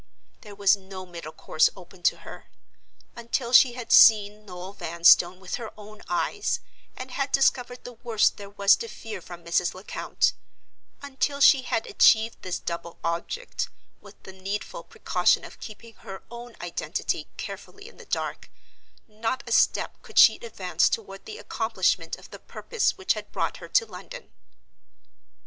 [0.41, 2.47] There was no middle course open to her.
[3.15, 6.59] Until she had seen Noel Vanstone with her own eyes,
[6.97, 9.75] and had discovered the worst there was to fear from Mrs.
[9.75, 13.69] Lecount—until she had achieved this double object,
[14.01, 20.01] with the needful precaution of keeping her own identity carefully in the dark—not a step
[20.01, 24.31] could she advance toward the accomplishment of the purpose which had brought her to London.